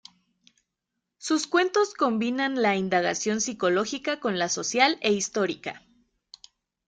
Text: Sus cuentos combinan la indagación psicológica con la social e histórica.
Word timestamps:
Sus 1.19 1.45
cuentos 1.45 1.93
combinan 1.93 2.59
la 2.59 2.75
indagación 2.75 3.39
psicológica 3.39 4.19
con 4.19 4.39
la 4.39 4.49
social 4.49 4.97
e 5.01 5.13
histórica. 5.13 5.83